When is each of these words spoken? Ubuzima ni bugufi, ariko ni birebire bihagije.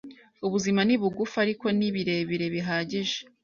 Ubuzima 0.45 0.81
ni 0.87 0.95
bugufi, 1.01 1.35
ariko 1.45 1.65
ni 1.77 1.89
birebire 1.95 2.45
bihagije. 2.55 3.17